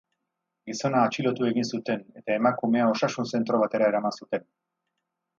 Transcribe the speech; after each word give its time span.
Gizona 0.69 1.01
atxilotu 1.09 1.49
egin 1.49 1.67
zuten, 1.77 2.01
eta 2.21 2.37
emakumea 2.37 2.87
osasun 2.93 3.29
zentro 3.35 3.59
batera 3.65 3.91
eraman 3.93 4.17
zuten. 4.23 4.49